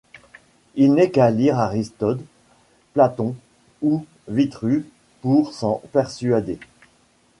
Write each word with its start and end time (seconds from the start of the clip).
Il 0.73 0.95
n'est 0.95 1.11
qu'à 1.11 1.29
lire 1.29 1.59
Aristote, 1.59 2.21
Platon 2.93 3.35
ou 3.83 4.03
Vitruve 4.27 4.83
pour 5.21 5.53
s'en 5.53 5.79
persuader. 5.91 6.57